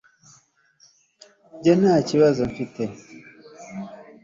[1.63, 2.83] jye ntakibazo mfite